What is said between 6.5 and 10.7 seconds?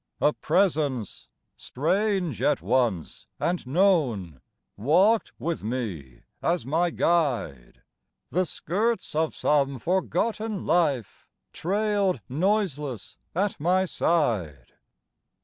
my guide; The skirts of some forgotten